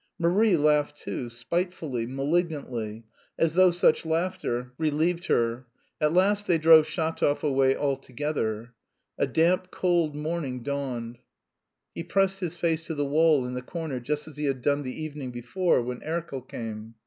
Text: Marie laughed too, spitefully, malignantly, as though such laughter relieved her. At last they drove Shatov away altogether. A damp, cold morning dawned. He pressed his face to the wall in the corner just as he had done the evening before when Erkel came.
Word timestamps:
Marie 0.17 0.57
laughed 0.57 0.97
too, 0.97 1.29
spitefully, 1.29 2.07
malignantly, 2.07 3.03
as 3.37 3.53
though 3.53 3.69
such 3.69 4.03
laughter 4.03 4.73
relieved 4.79 5.27
her. 5.27 5.67
At 6.01 6.11
last 6.11 6.47
they 6.47 6.57
drove 6.57 6.87
Shatov 6.87 7.43
away 7.43 7.75
altogether. 7.75 8.73
A 9.19 9.27
damp, 9.27 9.69
cold 9.69 10.15
morning 10.15 10.63
dawned. 10.63 11.19
He 11.93 12.03
pressed 12.03 12.39
his 12.39 12.55
face 12.55 12.83
to 12.87 12.95
the 12.95 13.05
wall 13.05 13.45
in 13.45 13.53
the 13.53 13.61
corner 13.61 13.99
just 13.99 14.27
as 14.27 14.37
he 14.37 14.45
had 14.45 14.63
done 14.63 14.81
the 14.81 14.99
evening 14.99 15.29
before 15.29 15.83
when 15.83 16.01
Erkel 16.01 16.41
came. 16.41 16.95